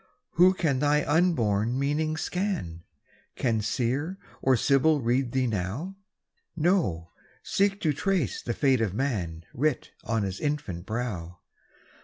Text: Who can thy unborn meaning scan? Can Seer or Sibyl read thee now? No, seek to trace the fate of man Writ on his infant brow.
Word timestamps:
Who 0.31 0.55
can 0.55 0.79
thy 0.79 1.05
unborn 1.05 1.77
meaning 1.77 2.17
scan? 2.17 2.81
Can 3.35 3.61
Seer 3.61 4.17
or 4.41 4.57
Sibyl 4.57 4.99
read 4.99 5.31
thee 5.31 5.45
now? 5.45 5.95
No, 6.55 7.11
seek 7.43 7.79
to 7.81 7.93
trace 7.93 8.41
the 8.41 8.55
fate 8.55 8.81
of 8.81 8.95
man 8.95 9.45
Writ 9.53 9.91
on 10.03 10.23
his 10.23 10.39
infant 10.39 10.87
brow. 10.87 11.37